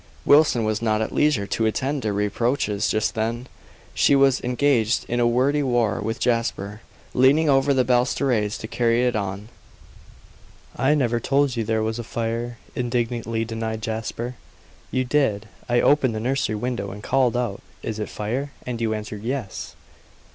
Wilson 0.25 0.63
was 0.63 0.81
not 0.81 0.99
at 1.03 1.11
leisure 1.13 1.45
to 1.45 1.67
attend 1.67 2.01
to 2.01 2.11
reproaches 2.11 2.89
just 2.89 3.13
then. 3.13 3.45
She 3.93 4.15
was 4.15 4.41
engaged 4.41 5.05
in 5.07 5.19
a 5.19 5.27
wordy 5.27 5.61
war 5.61 6.01
with 6.01 6.19
Jasper, 6.19 6.81
leaning 7.13 7.51
over 7.51 7.71
the 7.71 7.83
balustrades 7.85 8.57
to 8.57 8.67
carry 8.67 9.05
it 9.05 9.15
on. 9.15 9.49
"I 10.75 10.95
never 10.95 11.19
told 11.19 11.55
you 11.55 11.63
there 11.63 11.83
was 11.83 11.99
a 11.99 12.03
fire!" 12.03 12.57
indignantly 12.73 13.45
denied 13.45 13.83
Jasper. 13.83 14.33
"You 14.89 15.03
did. 15.05 15.47
I 15.69 15.81
opened 15.81 16.15
the 16.15 16.19
nursery 16.19 16.55
window 16.55 16.89
and 16.89 17.03
called 17.03 17.37
out 17.37 17.61
'Is 17.83 17.99
it 17.99 18.09
fire?' 18.09 18.49
and 18.65 18.81
you 18.81 18.95
answered 18.95 19.21
'Yes. 19.21 19.75